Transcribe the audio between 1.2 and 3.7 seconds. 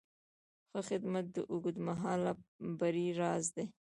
د اوږدمهاله بری راز دی.